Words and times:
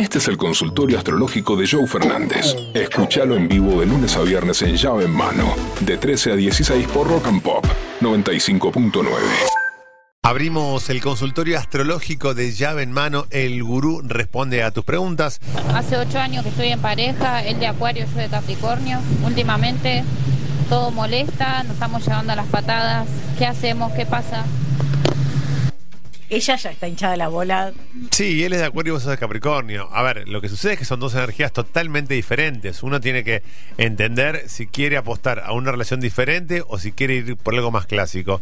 Este 0.00 0.16
es 0.16 0.28
el 0.28 0.38
consultorio 0.38 0.96
astrológico 0.96 1.56
de 1.56 1.68
Joe 1.68 1.86
Fernández. 1.86 2.56
Escúchalo 2.72 3.36
en 3.36 3.46
vivo 3.48 3.78
de 3.80 3.84
lunes 3.84 4.16
a 4.16 4.22
viernes 4.22 4.62
en 4.62 4.74
llave 4.74 5.04
en 5.04 5.10
mano, 5.10 5.54
de 5.80 5.98
13 5.98 6.32
a 6.32 6.36
16 6.36 6.88
por 6.88 7.06
Rock 7.06 7.26
and 7.26 7.42
Pop 7.42 7.66
95.9. 8.00 9.04
Abrimos 10.22 10.88
el 10.88 11.02
consultorio 11.02 11.58
astrológico 11.58 12.32
de 12.32 12.50
llave 12.52 12.82
en 12.82 12.92
mano. 12.92 13.26
El 13.28 13.62
gurú 13.62 14.00
responde 14.02 14.62
a 14.62 14.70
tus 14.70 14.84
preguntas. 14.84 15.38
Hace 15.74 15.98
ocho 15.98 16.18
años 16.18 16.44
que 16.44 16.48
estoy 16.48 16.68
en 16.68 16.80
pareja, 16.80 17.44
él 17.44 17.60
de 17.60 17.66
Acuario, 17.66 18.06
yo 18.06 18.20
de 18.22 18.28
Capricornio. 18.28 19.00
Últimamente 19.22 20.02
todo 20.70 20.92
molesta, 20.92 21.62
nos 21.64 21.74
estamos 21.74 22.06
llevando 22.06 22.32
a 22.32 22.36
las 22.36 22.46
patadas. 22.46 23.06
¿Qué 23.36 23.44
hacemos? 23.44 23.92
¿Qué 23.92 24.06
pasa? 24.06 24.46
Ella 26.30 26.54
ya 26.54 26.70
está 26.70 26.86
hinchada 26.86 27.16
la 27.16 27.26
bola. 27.26 27.72
Sí, 28.12 28.44
él 28.44 28.52
es 28.52 28.60
de 28.60 28.66
Acuario 28.66 28.92
y 28.92 28.94
vos 28.94 29.02
sos 29.02 29.10
de 29.10 29.18
Capricornio. 29.18 29.88
A 29.92 30.02
ver, 30.02 30.28
lo 30.28 30.40
que 30.40 30.48
sucede 30.48 30.74
es 30.74 30.78
que 30.78 30.84
son 30.84 31.00
dos 31.00 31.14
energías 31.14 31.52
totalmente 31.52 32.14
diferentes. 32.14 32.84
Uno 32.84 33.00
tiene 33.00 33.24
que 33.24 33.42
entender 33.78 34.44
si 34.46 34.68
quiere 34.68 34.96
apostar 34.96 35.40
a 35.40 35.52
una 35.52 35.72
relación 35.72 36.00
diferente 36.00 36.62
o 36.68 36.78
si 36.78 36.92
quiere 36.92 37.14
ir 37.16 37.36
por 37.36 37.54
algo 37.54 37.72
más 37.72 37.86
clásico. 37.86 38.40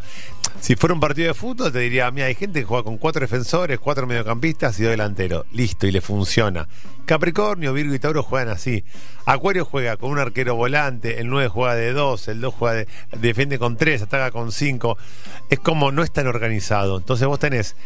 Si 0.61 0.77
fuera 0.77 0.93
un 0.93 1.01
partido 1.01 1.29
de 1.29 1.35
fútbol, 1.35 1.73
te 1.73 1.79
diría, 1.79 2.11
mira, 2.11 2.27
hay 2.27 2.35
gente 2.35 2.61
que 2.61 2.67
juega 2.67 2.85
con 2.85 2.98
cuatro 2.98 3.21
defensores, 3.21 3.79
cuatro 3.79 4.07
mediocampistas 4.07 4.79
y 4.79 4.83
dos 4.83 4.91
delanteros. 4.91 5.47
Listo, 5.53 5.87
y 5.87 5.91
le 5.91 6.03
funciona. 6.03 6.69
Capricornio, 7.09 7.73
Virgo 7.73 7.95
y 7.95 7.98
Tauro 7.98 8.23
juegan 8.23 8.51
así. 8.51 8.85
Acuario 9.25 9.65
juega 9.65 9.97
con 9.97 10.11
un 10.11 10.19
arquero 10.19 10.57
volante, 10.57 11.21
el 11.21 11.31
9 11.31 11.48
juega 11.48 11.75
de 11.75 11.95
2, 11.95 12.29
el 12.29 12.43
2 12.43 12.55
juega 12.55 12.75
de, 12.75 12.89
defiende 13.19 13.59
con 13.59 13.79
3, 13.79 14.03
ataca 14.03 14.31
con 14.31 14.53
5. 14.53 14.98
Es 15.48 15.59
como 15.59 15.91
no 15.91 16.03
es 16.03 16.12
tan 16.12 16.27
organizado. 16.27 16.98
Entonces 16.98 17.27
vos 17.27 17.39
tenés 17.39 17.77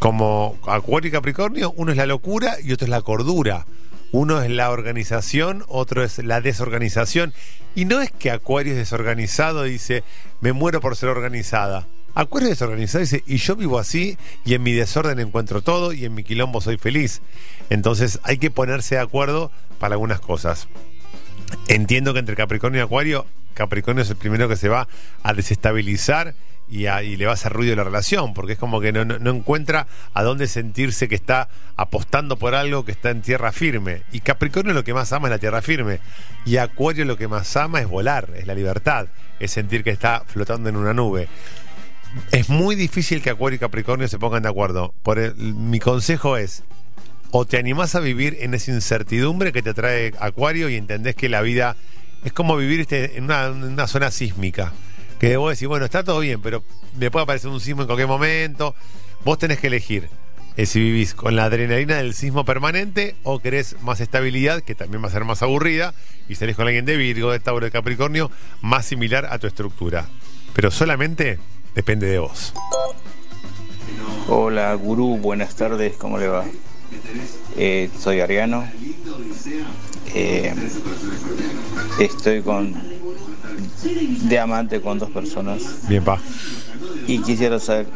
como 0.00 0.58
Acuario 0.66 1.08
y 1.08 1.12
Capricornio, 1.12 1.72
uno 1.76 1.92
es 1.92 1.96
la 1.96 2.06
locura 2.06 2.56
y 2.60 2.72
otro 2.72 2.86
es 2.86 2.90
la 2.90 3.02
cordura. 3.02 3.64
Uno 4.10 4.42
es 4.42 4.50
la 4.50 4.70
organización, 4.70 5.64
otro 5.68 6.02
es 6.02 6.18
la 6.18 6.40
desorganización. 6.40 7.32
Y 7.76 7.84
no 7.84 8.00
es 8.00 8.10
que 8.10 8.32
Acuario 8.32 8.72
es 8.72 8.78
desorganizado 8.78 9.68
y 9.68 9.70
dice, 9.70 10.02
me 10.40 10.52
muero 10.52 10.80
por 10.80 10.96
ser 10.96 11.10
organizada. 11.10 11.86
Acuario 12.14 12.48
es 12.50 12.58
desorganizado 12.58 13.04
y 13.26 13.36
yo 13.36 13.56
vivo 13.56 13.78
así 13.78 14.18
y 14.44 14.54
en 14.54 14.62
mi 14.62 14.72
desorden 14.72 15.18
encuentro 15.18 15.62
todo 15.62 15.92
y 15.92 16.04
en 16.04 16.14
mi 16.14 16.24
quilombo 16.24 16.60
soy 16.60 16.76
feliz. 16.76 17.22
Entonces 17.70 18.20
hay 18.22 18.38
que 18.38 18.50
ponerse 18.50 18.96
de 18.96 19.00
acuerdo 19.00 19.50
para 19.78 19.94
algunas 19.94 20.20
cosas. 20.20 20.68
Entiendo 21.68 22.12
que 22.12 22.20
entre 22.20 22.36
Capricornio 22.36 22.80
y 22.80 22.84
Acuario, 22.84 23.26
Capricornio 23.54 24.02
es 24.02 24.10
el 24.10 24.16
primero 24.16 24.48
que 24.48 24.56
se 24.56 24.68
va 24.68 24.88
a 25.22 25.32
desestabilizar 25.32 26.34
y, 26.68 27.16
le 27.16 27.26
va 27.26 27.32
a 27.32 27.34
hacer 27.34 27.52
ruido 27.52 27.76
la 27.76 27.84
relación, 27.84 28.32
porque 28.32 28.54
es 28.54 28.58
como 28.58 28.80
que 28.80 28.92
no 28.92 29.30
encuentra 29.30 29.86
a 30.14 30.22
dónde 30.22 30.46
sentirse 30.46 31.06
que 31.06 31.14
está 31.14 31.48
apostando 31.76 32.38
por 32.38 32.54
algo 32.54 32.86
que 32.86 32.92
está 32.92 33.10
en 33.10 33.20
tierra 33.20 33.52
firme. 33.52 34.02
Y 34.10 34.20
Capricornio 34.20 34.72
lo 34.72 34.82
que 34.82 34.94
más 34.94 35.12
ama 35.12 35.28
es 35.28 35.32
la 35.32 35.38
tierra 35.38 35.60
firme. 35.60 36.00
Y 36.46 36.56
Acuario 36.56 37.04
lo 37.04 37.18
que 37.18 37.28
más 37.28 37.56
ama 37.56 37.80
es 37.80 37.88
volar, 37.88 38.30
es 38.36 38.46
la 38.46 38.54
libertad, 38.54 39.08
es 39.38 39.50
sentir 39.50 39.84
que 39.84 39.90
está 39.90 40.24
flotando 40.26 40.70
en 40.70 40.76
una 40.76 40.94
nube. 40.94 41.28
Es 42.30 42.48
muy 42.48 42.74
difícil 42.74 43.22
que 43.22 43.30
Acuario 43.30 43.56
y 43.56 43.60
Capricornio 43.60 44.08
se 44.08 44.18
pongan 44.18 44.42
de 44.42 44.48
acuerdo. 44.48 44.94
Por 45.02 45.36
mi 45.36 45.78
consejo 45.78 46.36
es, 46.36 46.62
o 47.30 47.46
te 47.46 47.58
animás 47.58 47.94
a 47.94 48.00
vivir 48.00 48.38
en 48.40 48.54
esa 48.54 48.70
incertidumbre 48.70 49.52
que 49.52 49.62
te 49.62 49.74
trae 49.74 50.12
Acuario 50.18 50.68
y 50.68 50.76
entendés 50.76 51.14
que 51.14 51.28
la 51.28 51.40
vida 51.40 51.76
es 52.24 52.32
como 52.32 52.56
vivir 52.56 52.80
este, 52.80 53.16
en, 53.16 53.24
una, 53.24 53.46
en 53.46 53.64
una 53.64 53.86
zona 53.86 54.10
sísmica. 54.10 54.72
Que 55.18 55.36
vos 55.36 55.52
decís, 55.52 55.68
bueno, 55.68 55.84
está 55.84 56.04
todo 56.04 56.20
bien, 56.20 56.42
pero 56.42 56.64
me 56.98 57.10
puede 57.10 57.24
aparecer 57.24 57.50
un 57.50 57.60
sismo 57.60 57.82
en 57.82 57.86
cualquier 57.86 58.08
momento. 58.08 58.74
Vos 59.24 59.38
tenés 59.38 59.58
que 59.58 59.68
elegir 59.68 60.08
eh, 60.56 60.66
si 60.66 60.80
vivís 60.80 61.14
con 61.14 61.34
la 61.34 61.44
adrenalina 61.44 61.96
del 61.96 62.12
sismo 62.12 62.44
permanente 62.44 63.14
o 63.22 63.38
querés 63.38 63.76
más 63.80 64.00
estabilidad, 64.00 64.62
que 64.62 64.74
también 64.74 65.02
va 65.02 65.08
a 65.08 65.10
ser 65.10 65.24
más 65.24 65.42
aburrida, 65.42 65.94
y 66.28 66.34
salís 66.34 66.56
con 66.56 66.66
alguien 66.66 66.84
de 66.84 66.96
Virgo, 66.96 67.32
de 67.32 67.40
Tauro, 67.40 67.64
de 67.64 67.70
Capricornio, 67.70 68.30
más 68.60 68.84
similar 68.84 69.26
a 69.30 69.38
tu 69.38 69.46
estructura. 69.46 70.08
Pero 70.52 70.70
solamente 70.70 71.38
depende 71.74 72.06
de 72.06 72.18
vos. 72.18 72.52
Hola 74.28 74.74
gurú, 74.74 75.18
buenas 75.18 75.54
tardes, 75.54 75.96
¿cómo 75.96 76.18
le 76.18 76.28
va? 76.28 76.44
Eh, 77.56 77.90
soy 77.98 78.20
Ariano. 78.20 78.64
Eh, 80.14 80.54
estoy 81.98 82.42
con 82.42 82.74
de 83.82 84.38
amante 84.38 84.80
con 84.80 84.98
dos 84.98 85.10
personas 85.10 85.88
Bien, 85.88 86.04
pa. 86.04 86.20
y 87.06 87.18
quisiera 87.22 87.58
saber 87.58 87.86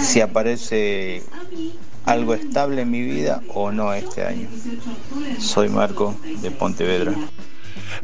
si 0.00 0.20
aparece 0.20 1.22
algo 2.04 2.34
estable 2.34 2.82
en 2.82 2.90
mi 2.90 3.02
vida 3.02 3.42
o 3.52 3.70
no 3.72 3.92
este 3.92 4.24
año. 4.24 4.48
Soy 5.38 5.68
Marco 5.68 6.14
de 6.40 6.50
Pontevedra. 6.50 7.12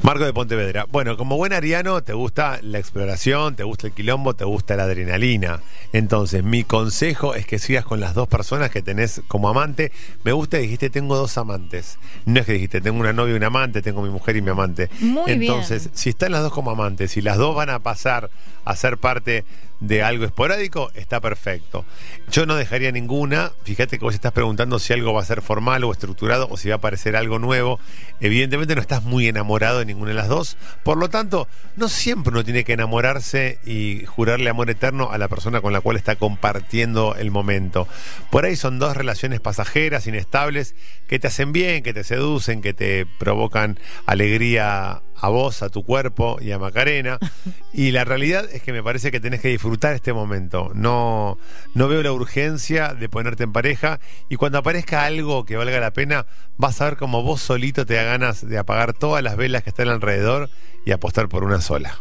Marco 0.02 0.24
de 0.24 0.32
Pontevedra. 0.32 0.86
Bueno, 0.90 1.16
como 1.16 1.36
buen 1.36 1.52
ariano, 1.52 2.02
te 2.02 2.12
gusta 2.12 2.58
la 2.62 2.78
exploración, 2.78 3.56
te 3.56 3.64
gusta 3.64 3.86
el 3.86 3.92
quilombo, 3.92 4.34
te 4.34 4.44
gusta 4.44 4.76
la 4.76 4.84
adrenalina. 4.84 5.60
Entonces, 5.92 6.42
mi 6.44 6.64
consejo 6.64 7.34
es 7.34 7.46
que 7.46 7.58
sigas 7.58 7.84
con 7.84 8.00
las 8.00 8.14
dos 8.14 8.28
personas 8.28 8.70
que 8.70 8.82
tenés 8.82 9.22
como 9.28 9.48
amante. 9.48 9.92
Me 10.24 10.32
gusta 10.32 10.58
dijiste, 10.58 10.90
tengo 10.90 11.16
dos 11.16 11.36
amantes. 11.38 11.98
No 12.26 12.40
es 12.40 12.46
que 12.46 12.52
dijiste, 12.54 12.80
tengo 12.80 13.00
una 13.00 13.12
novia 13.12 13.34
y 13.34 13.36
un 13.36 13.44
amante, 13.44 13.82
tengo 13.82 14.02
mi 14.02 14.10
mujer 14.10 14.36
y 14.36 14.42
mi 14.42 14.50
amante. 14.50 14.90
Muy 15.00 15.32
Entonces, 15.32 15.84
bien. 15.84 15.96
si 15.96 16.10
están 16.10 16.32
las 16.32 16.42
dos 16.42 16.52
como 16.52 16.70
amantes 16.70 17.16
y 17.16 17.22
las 17.22 17.36
dos 17.36 17.54
van 17.54 17.70
a 17.70 17.78
pasar 17.80 18.30
a 18.64 18.76
ser 18.76 18.98
parte 18.98 19.44
de 19.80 20.02
algo 20.02 20.24
esporádico, 20.24 20.90
está 20.94 21.20
perfecto. 21.20 21.84
Yo 22.30 22.46
no 22.46 22.56
dejaría 22.56 22.92
ninguna. 22.92 23.52
Fíjate 23.64 23.98
que 23.98 24.04
vos 24.04 24.14
estás 24.14 24.32
preguntando 24.32 24.78
si 24.78 24.92
algo 24.92 25.12
va 25.12 25.20
a 25.20 25.24
ser 25.24 25.42
formal 25.42 25.84
o 25.84 25.92
estructurado 25.92 26.48
o 26.50 26.56
si 26.56 26.68
va 26.68 26.76
a 26.76 26.78
aparecer 26.78 27.16
algo 27.16 27.38
nuevo. 27.38 27.78
Evidentemente 28.20 28.74
no 28.74 28.80
estás 28.80 29.02
muy 29.02 29.28
enamorado 29.28 29.80
de 29.80 29.86
ninguna 29.86 30.10
de 30.10 30.16
las 30.16 30.28
dos. 30.28 30.56
Por 30.82 30.96
lo 30.96 31.10
tanto, 31.10 31.48
no 31.76 31.88
siempre 31.88 32.30
uno 32.30 32.44
tiene 32.44 32.64
que 32.64 32.72
enamorarse 32.72 33.58
y 33.64 34.04
jurarle 34.06 34.50
amor 34.50 34.70
eterno 34.70 35.10
a 35.10 35.18
la 35.18 35.28
persona 35.28 35.60
con 35.60 35.72
la 35.72 35.80
cual 35.80 35.96
está 35.96 36.16
compartiendo 36.16 37.14
el 37.16 37.30
momento. 37.30 37.88
Por 38.30 38.44
ahí 38.44 38.56
son 38.56 38.78
dos 38.78 38.96
relaciones 38.96 39.40
pasajeras, 39.40 40.06
inestables, 40.06 40.74
que 41.06 41.18
te 41.18 41.26
hacen 41.26 41.52
bien, 41.52 41.82
que 41.82 41.92
te 41.92 42.04
seducen, 42.04 42.62
que 42.62 42.74
te 42.74 43.06
provocan 43.06 43.78
alegría 44.06 45.02
a 45.16 45.28
vos, 45.28 45.62
a 45.62 45.68
tu 45.68 45.84
cuerpo 45.84 46.38
y 46.40 46.52
a 46.52 46.58
Macarena. 46.58 47.18
Y 47.76 47.90
la 47.90 48.04
realidad 48.04 48.48
es 48.52 48.62
que 48.62 48.72
me 48.72 48.84
parece 48.84 49.10
que 49.10 49.18
tenés 49.18 49.40
que 49.40 49.48
disfrutar 49.48 49.94
este 49.94 50.12
momento. 50.12 50.70
No, 50.74 51.38
no 51.74 51.88
veo 51.88 52.04
la 52.04 52.12
urgencia 52.12 52.94
de 52.94 53.08
ponerte 53.08 53.42
en 53.42 53.52
pareja 53.52 53.98
y 54.28 54.36
cuando 54.36 54.58
aparezca 54.58 55.04
algo 55.04 55.44
que 55.44 55.56
valga 55.56 55.80
la 55.80 55.92
pena, 55.92 56.26
vas 56.56 56.80
a 56.80 56.84
ver 56.84 56.96
como 56.96 57.24
vos 57.24 57.40
solito 57.40 57.84
te 57.84 57.94
da 57.94 58.04
ganas 58.04 58.46
de 58.46 58.58
apagar 58.58 58.92
todas 58.92 59.24
las 59.24 59.36
velas 59.36 59.64
que 59.64 59.70
están 59.70 59.88
alrededor 59.88 60.50
y 60.86 60.92
apostar 60.92 61.28
por 61.28 61.42
una 61.42 61.60
sola. 61.60 61.98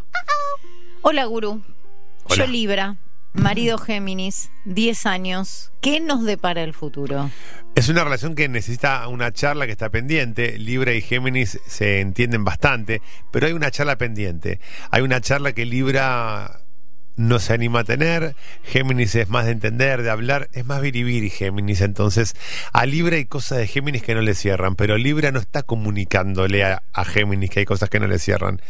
Hola, 1.01 1.25
gurú. 1.25 1.63
Hola. 2.25 2.45
Yo 2.45 2.51
Libra, 2.51 2.97
marido 3.33 3.77
Géminis, 3.77 4.51
10 4.66 5.05
años. 5.05 5.71
¿Qué 5.81 5.99
nos 5.99 6.23
depara 6.23 6.63
el 6.63 6.73
futuro? 6.73 7.29
Es 7.75 7.89
una 7.89 8.03
relación 8.03 8.35
que 8.35 8.47
necesita 8.47 9.07
una 9.07 9.31
charla 9.31 9.66
que 9.66 9.71
está 9.71 9.89
pendiente. 9.89 10.57
Libra 10.59 10.94
y 10.94 11.01
Géminis 11.01 11.59
se 11.66 11.99
entienden 11.99 12.44
bastante, 12.44 13.01
pero 13.31 13.47
hay 13.47 13.53
una 13.53 13.71
charla 13.71 13.97
pendiente. 13.97 14.59
Hay 14.91 15.01
una 15.01 15.21
charla 15.21 15.53
que 15.53 15.66
Libra 15.66 16.63
no 17.16 17.39
se 17.39 17.53
anima 17.53 17.81
a 17.81 17.83
tener. 17.83 18.35
Géminis 18.63 19.16
es 19.16 19.29
más 19.29 19.45
de 19.45 19.51
entender, 19.51 20.03
de 20.03 20.09
hablar, 20.09 20.50
es 20.53 20.65
más 20.65 20.81
viribiri 20.81 21.29
Géminis. 21.29 21.81
Entonces, 21.81 22.35
a 22.71 22.85
Libra 22.85 23.17
hay 23.17 23.25
cosas 23.25 23.59
de 23.59 23.67
Géminis 23.67 24.03
que 24.03 24.15
no 24.15 24.21
le 24.21 24.35
cierran, 24.35 24.75
pero 24.75 24.97
Libra 24.97 25.31
no 25.31 25.39
está 25.39 25.63
comunicándole 25.63 26.63
a, 26.63 26.83
a 26.94 27.05
Géminis 27.05 27.50
que 27.50 27.61
hay 27.61 27.65
cosas 27.65 27.89
que 27.89 28.00
no 28.00 28.07
le 28.07 28.19
cierran. 28.19 28.61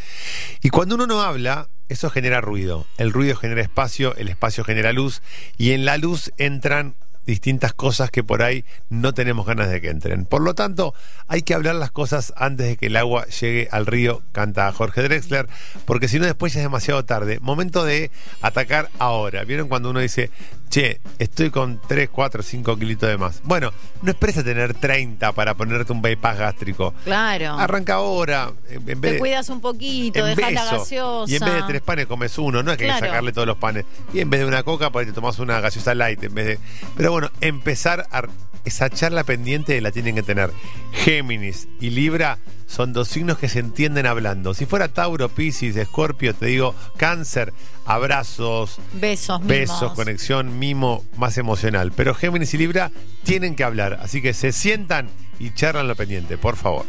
Y 0.62 0.70
cuando 0.70 0.96
uno 0.96 1.08
no 1.08 1.22
habla, 1.22 1.70
eso 1.90 2.10
genera 2.10 2.42
ruido. 2.42 2.86
El 2.98 3.12
ruido 3.12 3.36
genera 3.36 3.62
espacio, 3.62 4.16
el 4.16 4.30
espacio 4.30 4.64
genera 4.64 4.94
luz, 4.94 5.22
y 5.58 5.72
en 5.72 5.86
la 5.86 5.98
luz 5.98 6.32
entran 6.38 6.96
distintas 7.26 7.74
cosas 7.74 8.12
que 8.12 8.24
por 8.24 8.44
ahí 8.44 8.66
no 8.90 9.14
tenemos 9.14 9.46
ganas 9.46 9.70
de 9.70 9.82
que 9.82 9.90
entren. 9.90 10.26
Por 10.26 10.42
lo 10.42 10.56
tanto, 10.56 10.94
hay 11.28 11.42
que 11.42 11.54
hablar 11.54 11.76
las 11.76 11.92
cosas 11.92 12.34
antes 12.36 12.68
de 12.68 12.78
que 12.78 12.88
el 12.88 12.98
agua 12.98 13.26
llegue 13.28 13.70
al 13.72 13.86
río, 13.86 14.22
canta 14.32 14.72
Jorge 14.72 15.04
Drexler, 15.04 15.48
porque 15.86 16.08
si 16.08 16.20
no 16.20 16.26
después 16.26 16.54
ya 16.54 16.60
es 16.60 16.66
demasiado 16.66 17.06
tarde. 17.06 17.40
Momento 17.40 17.86
de 17.86 18.12
atacar 18.42 18.90
ahora. 19.00 19.44
¿Vieron 19.46 19.68
cuando 19.68 19.90
uno 19.90 20.00
dice, 20.00 20.32
che, 20.74 21.00
estoy 21.20 21.52
con 21.52 21.80
3, 21.88 22.10
4, 22.10 22.42
5 22.42 22.78
kilitos 22.78 23.08
de 23.08 23.18
más? 23.18 23.42
Bueno, 23.44 23.72
no 24.02 24.10
esperes 24.10 24.44
tener 24.44 24.74
30 24.74 25.32
para 25.34 25.54
ponerte 25.54 25.92
un 25.94 26.02
bypass 26.02 26.38
gástrico. 26.40 26.96
Claro. 27.04 27.60
Arranca 27.60 27.96
ahora. 27.96 28.52
En 28.70 28.78
en 28.90 29.00
vez 29.00 29.02
Te 29.02 29.14
de- 29.14 29.20
cuidas 29.20 29.50
un 29.50 29.62
poquito, 29.62 30.26
dejas 30.26 30.52
la 30.52 30.66
gaseosa. 30.66 31.32
Y 31.32 31.36
en 31.36 31.46
vez 31.46 31.54
de 31.54 31.64
tres 31.64 31.82
panes 31.84 32.08
comes 32.08 32.36
uno, 32.40 32.64
no 32.64 32.72
es 32.72 32.78
que 32.78 32.86
hay 32.86 32.90
que 32.90 32.98
Claro. 32.98 33.06
sacarle 33.12 33.34
todos 33.34 33.48
los 33.48 33.58
panes. 33.58 33.86
Y 34.14 34.20
en 34.20 34.30
vez 34.32 34.40
de 34.40 34.48
una 34.48 34.64
coca, 34.64 34.90
por 34.90 35.02
ahí 35.02 35.06
te 35.06 35.14
tomas 35.14 35.38
una 35.38 35.60
gaseosa 35.60 35.94
light. 35.94 36.24
En 36.24 36.34
vez 36.34 36.46
de... 36.48 36.60
Pero 36.98 37.12
bueno, 37.12 37.30
empezar 37.40 38.08
a 38.12 38.24
esa 38.66 38.90
charla 38.90 39.24
pendiente 39.24 39.80
la 39.82 39.92
tienen 39.92 40.16
que 40.16 40.24
tener. 40.24 40.52
Géminis 40.92 41.68
y 41.80 41.90
Libra 41.90 42.38
son 42.68 42.94
dos 42.94 43.08
signos 43.08 43.38
que 43.38 43.50
se 43.50 43.60
entienden 43.60 44.06
hablando. 44.06 44.54
Si 44.54 44.66
fuera 44.66 44.88
Tauro, 44.88 45.30
Piscis, 45.30 45.76
Escorpio, 45.76 46.34
te 46.34 46.48
digo 46.48 46.74
cáncer, 46.98 47.54
abrazos, 47.86 48.80
Besos, 48.94 49.40
mimos. 49.42 49.48
besos, 49.48 49.94
conexión, 49.94 50.58
mimo 50.60 51.04
más 51.18 51.38
emocional. 51.38 51.92
Pero 51.96 52.16
Géminis 52.16 52.54
y 52.54 52.58
Libra 52.58 52.92
tienen 53.24 53.56
que 53.56 53.64
hablar, 53.64 54.00
así 54.02 54.22
que 54.22 54.34
se 54.34 54.52
sientan 54.52 55.10
y 55.40 55.54
charlan 55.54 55.88
lo 55.88 55.96
pendiente, 55.96 56.38
por 56.38 56.56
favor. 56.56 56.86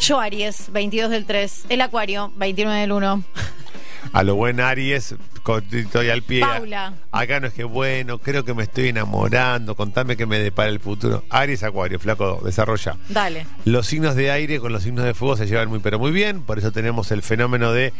Yo 0.00 0.20
Aries, 0.20 0.70
22 0.72 1.10
del 1.10 1.24
3. 1.24 1.66
El 1.68 1.80
Acuario, 1.80 2.32
29 2.36 2.80
del 2.80 2.92
1. 2.92 3.24
A 4.12 4.22
lo 4.22 4.34
buen 4.34 4.60
Aries, 4.60 5.14
estoy 5.72 6.10
al 6.10 6.22
pie. 6.22 6.40
Paula. 6.40 6.94
Acá 7.12 7.40
no 7.40 7.46
es 7.46 7.54
que 7.54 7.64
bueno, 7.64 8.18
creo 8.18 8.44
que 8.44 8.54
me 8.54 8.62
estoy 8.62 8.88
enamorando, 8.88 9.74
contame 9.74 10.16
que 10.16 10.26
me 10.26 10.38
depara 10.38 10.70
el 10.70 10.80
futuro. 10.80 11.24
Aries, 11.30 11.62
Acuario, 11.62 11.98
flaco, 11.98 12.40
desarrolla. 12.44 12.96
Dale. 13.08 13.46
Los 13.64 13.86
signos 13.86 14.16
de 14.16 14.30
aire 14.30 14.60
con 14.60 14.72
los 14.72 14.82
signos 14.82 15.04
de 15.04 15.14
fuego 15.14 15.36
se 15.36 15.46
llevan 15.46 15.68
muy 15.68 15.80
pero 15.80 15.98
muy 15.98 16.12
bien, 16.12 16.42
por 16.42 16.58
eso 16.58 16.72
tenemos 16.72 17.10
el 17.10 17.22
fenómeno 17.22 17.72
de 17.72 17.92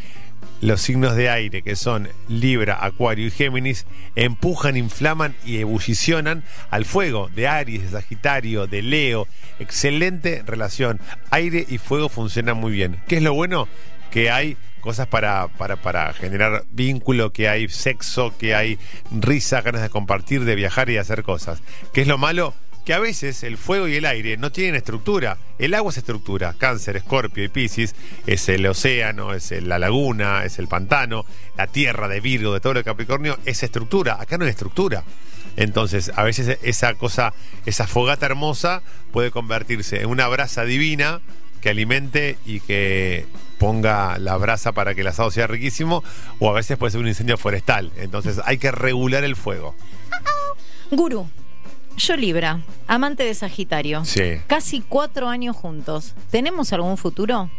los 0.60 0.80
signos 0.80 1.14
de 1.16 1.28
aire, 1.28 1.62
que 1.62 1.76
son 1.76 2.08
Libra, 2.28 2.78
Acuario 2.80 3.26
y 3.26 3.30
Géminis, 3.30 3.86
empujan, 4.14 4.76
inflaman 4.76 5.34
y 5.44 5.58
ebullicionan 5.58 6.44
al 6.70 6.84
fuego 6.84 7.30
de 7.34 7.48
Aries, 7.48 7.82
de 7.82 7.90
Sagitario, 7.90 8.66
de 8.66 8.82
Leo. 8.82 9.26
Excelente 9.58 10.42
relación. 10.46 11.00
Aire 11.30 11.66
y 11.68 11.78
fuego 11.78 12.08
funcionan 12.08 12.56
muy 12.56 12.72
bien. 12.72 12.98
¿Qué 13.08 13.16
es 13.16 13.22
lo 13.22 13.34
bueno? 13.34 13.68
Que 14.10 14.30
hay 14.30 14.56
cosas 14.84 15.08
para, 15.08 15.48
para, 15.48 15.76
para 15.76 16.12
generar 16.12 16.64
vínculo, 16.70 17.32
que 17.32 17.48
hay 17.48 17.68
sexo, 17.68 18.36
que 18.38 18.54
hay 18.54 18.78
risa, 19.10 19.62
ganas 19.62 19.80
de 19.82 19.88
compartir, 19.88 20.44
de 20.44 20.54
viajar 20.54 20.90
y 20.90 20.92
de 20.92 20.98
hacer 21.00 21.22
cosas. 21.22 21.62
¿Qué 21.92 22.02
es 22.02 22.06
lo 22.06 22.18
malo? 22.18 22.54
que 22.84 22.92
a 22.92 22.98
veces 22.98 23.42
el 23.44 23.56
fuego 23.56 23.88
y 23.88 23.94
el 23.94 24.04
aire 24.04 24.36
no 24.36 24.52
tienen 24.52 24.74
estructura. 24.74 25.38
El 25.58 25.72
agua 25.72 25.90
es 25.90 25.96
estructura. 25.96 26.54
Cáncer, 26.58 26.98
Escorpio 26.98 27.42
y 27.42 27.48
Piscis 27.48 27.94
es 28.26 28.46
el 28.50 28.66
océano, 28.66 29.32
es 29.32 29.52
el- 29.52 29.70
la 29.70 29.78
laguna, 29.78 30.44
es 30.44 30.58
el 30.58 30.68
pantano, 30.68 31.24
la 31.56 31.66
tierra 31.66 32.08
de 32.08 32.20
Virgo, 32.20 32.52
de 32.52 32.60
todo 32.60 32.74
de 32.74 32.84
Capricornio, 32.84 33.38
es 33.46 33.62
estructura. 33.62 34.18
Acá 34.20 34.36
no 34.36 34.44
hay 34.44 34.50
estructura. 34.50 35.02
Entonces, 35.56 36.12
a 36.14 36.24
veces 36.24 36.58
esa 36.62 36.92
cosa, 36.92 37.32
esa 37.64 37.86
fogata 37.86 38.26
hermosa 38.26 38.82
puede 39.12 39.30
convertirse 39.30 40.02
en 40.02 40.08
una 40.10 40.28
brasa 40.28 40.66
divina 40.66 41.22
que 41.60 41.70
alimente 41.70 42.38
y 42.44 42.60
que 42.60 43.26
ponga 43.58 44.18
la 44.18 44.36
brasa 44.36 44.72
para 44.72 44.94
que 44.94 45.02
el 45.02 45.06
asado 45.06 45.30
sea 45.30 45.46
riquísimo, 45.46 46.04
o 46.38 46.50
a 46.50 46.52
veces 46.52 46.76
puede 46.76 46.90
ser 46.90 47.00
un 47.00 47.08
incendio 47.08 47.38
forestal. 47.38 47.92
Entonces, 47.96 48.40
hay 48.44 48.58
que 48.58 48.70
regular 48.70 49.24
el 49.24 49.36
fuego. 49.36 49.74
Gurú. 50.90 51.28
Yo 51.96 52.16
Libra, 52.16 52.60
amante 52.86 53.24
de 53.24 53.34
Sagitario. 53.34 54.04
Sí. 54.04 54.40
Casi 54.46 54.80
cuatro 54.80 55.28
años 55.28 55.56
juntos. 55.56 56.14
¿Tenemos 56.30 56.72
algún 56.72 56.96
futuro? 56.96 57.50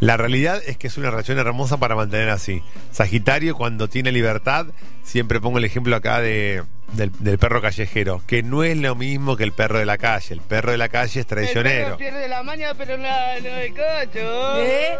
La 0.00 0.16
realidad 0.16 0.60
es 0.66 0.76
que 0.76 0.86
es 0.86 0.96
una 0.96 1.10
relación 1.10 1.38
hermosa 1.38 1.76
para 1.78 1.96
mantener 1.96 2.28
así. 2.30 2.62
Sagitario, 2.92 3.56
cuando 3.56 3.88
tiene 3.88 4.12
libertad, 4.12 4.66
siempre 5.02 5.40
pongo 5.40 5.58
el 5.58 5.64
ejemplo 5.64 5.96
acá 5.96 6.20
de, 6.20 6.62
del, 6.92 7.10
del 7.18 7.38
perro 7.38 7.60
callejero, 7.62 8.22
que 8.26 8.42
no 8.42 8.64
es 8.64 8.76
lo 8.76 8.94
mismo 8.94 9.36
que 9.36 9.44
el 9.44 9.52
perro 9.52 9.78
de 9.78 9.86
la 9.86 9.98
calle. 9.98 10.34
El 10.34 10.40
perro 10.40 10.72
de 10.72 10.78
la 10.78 10.88
calle 10.88 11.20
es 11.20 11.26
traicionero. 11.26 11.96
pierde 11.96 12.28
la 12.28 12.42
maña, 12.42 12.74
pero 12.74 12.96
no, 12.96 13.04
no 13.04 13.48
el 13.48 13.70
cocho. 13.70 14.58
¿Eh? 14.58 14.96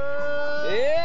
¡Ea! 0.72 1.03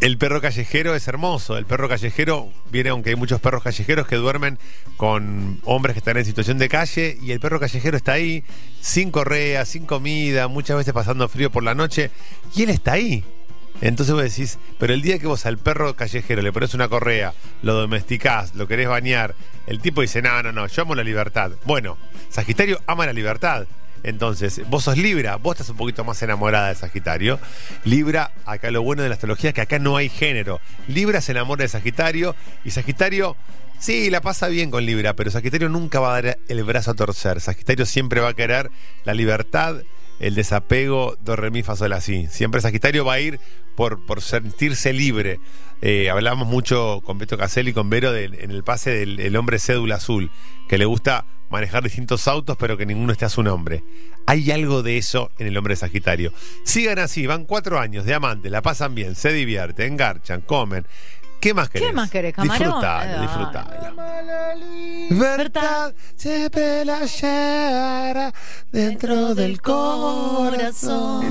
El 0.00 0.16
perro 0.16 0.40
callejero 0.40 0.94
es 0.94 1.06
hermoso. 1.08 1.58
El 1.58 1.66
perro 1.66 1.86
callejero 1.86 2.48
viene, 2.70 2.88
aunque 2.88 3.10
hay 3.10 3.16
muchos 3.16 3.38
perros 3.38 3.62
callejeros 3.62 4.06
que 4.06 4.16
duermen 4.16 4.58
con 4.96 5.60
hombres 5.64 5.92
que 5.92 5.98
están 5.98 6.16
en 6.16 6.24
situación 6.24 6.56
de 6.56 6.70
calle, 6.70 7.18
y 7.20 7.32
el 7.32 7.40
perro 7.40 7.60
callejero 7.60 7.98
está 7.98 8.12
ahí, 8.12 8.42
sin 8.80 9.10
correa, 9.10 9.66
sin 9.66 9.84
comida, 9.84 10.48
muchas 10.48 10.78
veces 10.78 10.94
pasando 10.94 11.28
frío 11.28 11.50
por 11.50 11.62
la 11.62 11.74
noche, 11.74 12.10
y 12.56 12.62
él 12.62 12.70
está 12.70 12.92
ahí. 12.92 13.24
Entonces 13.82 14.14
vos 14.14 14.24
decís, 14.24 14.58
pero 14.78 14.94
el 14.94 15.02
día 15.02 15.18
que 15.18 15.26
vos 15.26 15.44
al 15.44 15.58
perro 15.58 15.94
callejero 15.94 16.40
le 16.40 16.50
pones 16.50 16.72
una 16.72 16.88
correa, 16.88 17.34
lo 17.62 17.74
domesticás, 17.74 18.54
lo 18.54 18.66
querés 18.66 18.88
bañar, 18.88 19.34
el 19.66 19.80
tipo 19.80 20.00
dice, 20.00 20.22
no, 20.22 20.42
no, 20.42 20.50
no, 20.50 20.66
yo 20.66 20.82
amo 20.82 20.94
la 20.94 21.04
libertad. 21.04 21.52
Bueno, 21.66 21.98
Sagitario 22.30 22.80
ama 22.86 23.04
la 23.04 23.12
libertad. 23.12 23.66
Entonces, 24.02 24.62
vos 24.68 24.84
sos 24.84 24.96
Libra, 24.96 25.36
vos 25.36 25.54
estás 25.54 25.70
un 25.70 25.76
poquito 25.76 26.04
más 26.04 26.22
enamorada 26.22 26.68
de 26.68 26.74
Sagitario. 26.74 27.38
Libra, 27.84 28.32
acá 28.46 28.70
lo 28.70 28.82
bueno 28.82 29.02
de 29.02 29.08
la 29.08 29.14
astrología 29.14 29.50
es 29.50 29.54
que 29.54 29.60
acá 29.60 29.78
no 29.78 29.96
hay 29.96 30.08
género. 30.08 30.60
Libra 30.88 31.20
se 31.20 31.32
enamora 31.32 31.62
de 31.62 31.68
Sagitario 31.68 32.34
y 32.64 32.70
Sagitario, 32.70 33.36
sí, 33.78 34.10
la 34.10 34.20
pasa 34.20 34.48
bien 34.48 34.70
con 34.70 34.86
Libra, 34.86 35.14
pero 35.14 35.30
Sagitario 35.30 35.68
nunca 35.68 36.00
va 36.00 36.16
a 36.16 36.22
dar 36.22 36.38
el 36.48 36.64
brazo 36.64 36.92
a 36.92 36.94
torcer. 36.94 37.40
Sagitario 37.40 37.86
siempre 37.86 38.20
va 38.20 38.30
a 38.30 38.34
querer 38.34 38.70
la 39.04 39.14
libertad, 39.14 39.76
el 40.18 40.34
desapego, 40.34 41.16
do, 41.20 41.36
re, 41.36 41.50
mi, 41.50 41.62
así. 41.92 42.26
Siempre 42.30 42.60
Sagitario 42.60 43.04
va 43.04 43.14
a 43.14 43.20
ir 43.20 43.40
por 43.76 44.20
sentirse 44.20 44.92
libre. 44.92 45.40
Eh, 45.82 46.10
hablamos 46.10 46.46
mucho 46.46 47.00
con 47.04 47.18
Beto 47.18 47.38
Caselli 47.38 47.70
y 47.70 47.74
con 47.74 47.88
Vero 47.90 48.12
de- 48.12 48.24
en 48.24 48.50
el 48.50 48.62
pase 48.64 48.90
del 48.90 49.18
el 49.20 49.34
hombre 49.36 49.58
cédula 49.58 49.96
azul, 49.96 50.30
que 50.68 50.76
le 50.78 50.84
gusta 50.84 51.24
manejar 51.50 51.82
distintos 51.82 52.28
autos, 52.28 52.56
pero 52.58 52.76
que 52.76 52.86
ninguno 52.86 53.12
esté 53.12 53.24
a 53.24 53.28
su 53.28 53.42
nombre. 53.42 53.82
Hay 54.26 54.50
algo 54.52 54.82
de 54.82 54.98
eso 54.98 55.30
en 55.38 55.46
el 55.48 55.56
hombre 55.56 55.74
Sagitario. 55.76 56.32
Sigan 56.64 56.98
así, 56.98 57.26
van 57.26 57.44
cuatro 57.44 57.80
años 57.80 58.04
de 58.04 58.14
amante, 58.14 58.50
la 58.50 58.62
pasan 58.62 58.94
bien, 58.94 59.14
se 59.16 59.32
divierten, 59.32 59.92
engarchan, 59.94 60.42
comen. 60.42 60.86
¿Qué 61.40 61.54
más 61.54 61.70
querés? 61.70 61.94
más 61.94 62.10
querés, 62.10 62.34
camarón? 62.34 62.58
Disfrutalo, 62.58 63.22
disfrutalo. 63.22 63.96
Verdad 65.10 65.94
siempre 66.14 66.84
la 66.84 67.06
llevará 67.06 68.32
dentro 68.70 69.34
del 69.34 69.60
corazón. 69.62 71.24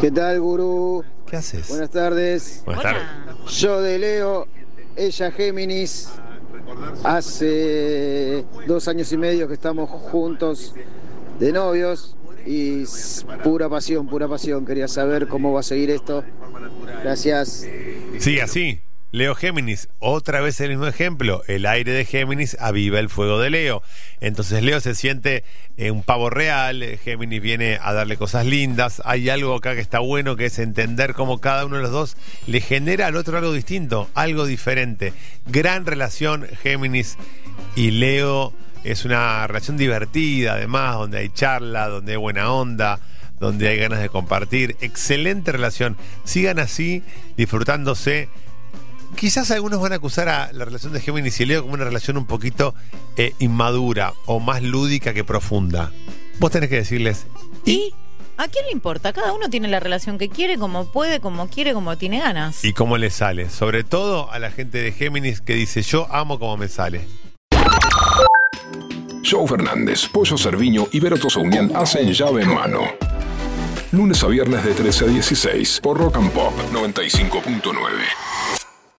¿Qué 0.00 0.12
tal, 0.12 0.40
gurú? 0.40 1.04
¿Qué 1.32 1.38
haces? 1.38 1.68
Buenas 1.70 1.88
tardes. 1.88 2.62
Buenas 2.66 2.82
tardes. 2.82 3.02
Yo 3.58 3.80
de 3.80 3.98
Leo, 3.98 4.46
ella 4.96 5.30
Géminis. 5.30 6.10
Hace 7.04 8.44
dos 8.66 8.86
años 8.86 9.10
y 9.12 9.16
medio 9.16 9.48
que 9.48 9.54
estamos 9.54 9.88
juntos 9.88 10.74
de 11.40 11.52
novios 11.52 12.16
y 12.44 12.84
pura 13.42 13.70
pasión, 13.70 14.08
pura 14.08 14.28
pasión. 14.28 14.66
Quería 14.66 14.88
saber 14.88 15.26
cómo 15.26 15.54
va 15.54 15.60
a 15.60 15.62
seguir 15.62 15.90
esto. 15.90 16.22
Gracias. 17.02 17.66
Sí, 18.18 18.38
así. 18.38 18.82
Leo 19.12 19.34
Géminis, 19.34 19.90
otra 19.98 20.40
vez 20.40 20.58
el 20.62 20.70
mismo 20.70 20.86
ejemplo. 20.86 21.42
El 21.46 21.66
aire 21.66 21.92
de 21.92 22.06
Géminis 22.06 22.56
aviva 22.58 22.98
el 22.98 23.10
fuego 23.10 23.38
de 23.38 23.50
Leo. 23.50 23.82
Entonces 24.22 24.62
Leo 24.62 24.80
se 24.80 24.94
siente 24.94 25.44
un 25.76 26.02
pavo 26.02 26.30
real, 26.30 26.82
Géminis 27.04 27.42
viene 27.42 27.78
a 27.82 27.92
darle 27.92 28.16
cosas 28.16 28.46
lindas. 28.46 29.02
Hay 29.04 29.28
algo 29.28 29.54
acá 29.54 29.74
que 29.74 29.82
está 29.82 29.98
bueno, 29.98 30.34
que 30.36 30.46
es 30.46 30.58
entender 30.58 31.12
cómo 31.12 31.42
cada 31.42 31.66
uno 31.66 31.76
de 31.76 31.82
los 31.82 31.92
dos 31.92 32.16
le 32.46 32.62
genera 32.62 33.06
al 33.06 33.16
otro 33.16 33.36
algo 33.36 33.52
distinto, 33.52 34.08
algo 34.14 34.46
diferente. 34.46 35.12
Gran 35.44 35.84
relación 35.84 36.46
Géminis 36.62 37.18
y 37.76 37.90
Leo. 37.90 38.54
Es 38.82 39.04
una 39.04 39.46
relación 39.46 39.76
divertida, 39.76 40.54
además, 40.54 40.96
donde 40.96 41.18
hay 41.18 41.28
charla, 41.28 41.88
donde 41.88 42.12
hay 42.12 42.18
buena 42.18 42.50
onda 42.50 42.98
donde 43.38 43.66
hay 43.66 43.76
ganas 43.76 44.00
de 44.00 44.08
compartir. 44.08 44.76
Excelente 44.80 45.50
relación. 45.50 45.96
Sigan 46.22 46.60
así, 46.60 47.02
disfrutándose. 47.36 48.28
Quizás 49.16 49.50
algunos 49.50 49.80
van 49.80 49.92
a 49.92 49.96
acusar 49.96 50.28
a 50.28 50.52
la 50.52 50.64
relación 50.64 50.92
de 50.92 51.00
Géminis 51.00 51.40
y 51.40 51.46
Leo 51.46 51.62
como 51.62 51.74
una 51.74 51.84
relación 51.84 52.16
un 52.16 52.26
poquito 52.26 52.74
eh, 53.16 53.34
inmadura 53.38 54.14
o 54.26 54.40
más 54.40 54.62
lúdica 54.62 55.14
que 55.14 55.24
profunda. 55.24 55.92
Vos 56.38 56.50
tenés 56.50 56.68
que 56.68 56.76
decirles, 56.76 57.26
¿Y 57.64 57.94
a 58.36 58.48
quién 58.48 58.64
le 58.66 58.72
importa? 58.72 59.12
Cada 59.12 59.32
uno 59.32 59.48
tiene 59.48 59.68
la 59.68 59.78
relación 59.78 60.18
que 60.18 60.28
quiere, 60.28 60.58
como 60.58 60.90
puede, 60.90 61.20
como 61.20 61.48
quiere, 61.48 61.72
como 61.74 61.96
tiene 61.96 62.18
ganas. 62.18 62.64
¿y 62.64 62.72
cómo 62.72 62.98
les 62.98 63.14
sale? 63.14 63.50
Sobre 63.50 63.84
todo 63.84 64.30
a 64.30 64.38
la 64.38 64.50
gente 64.50 64.78
de 64.82 64.92
Géminis 64.92 65.40
que 65.40 65.54
dice, 65.54 65.82
yo 65.82 66.08
amo 66.10 66.38
como 66.38 66.56
me 66.56 66.68
sale. 66.68 67.06
Joe 69.28 69.46
Fernández, 69.46 70.08
Pollo 70.08 70.36
Cerviño 70.36 70.88
y 70.90 71.00
Vero 71.00 71.16
Tosaunian 71.16 71.70
hacen 71.76 72.12
llave 72.12 72.42
en 72.42 72.54
mano. 72.54 72.80
Lunes 73.92 74.22
a 74.24 74.26
viernes 74.26 74.64
de 74.64 74.74
13 74.74 75.04
a 75.04 75.08
16 75.08 75.80
por 75.82 75.98
Rock 75.98 76.16
and 76.16 76.32
Pop 76.32 76.52
95.9. 76.72 78.31